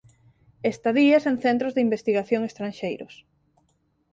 [0.71, 3.13] Estadías en centros de investigación estranxeiros.